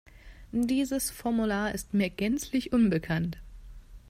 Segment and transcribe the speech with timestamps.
[0.51, 3.37] Dieses Formular ist mir gänzlich unbekannt.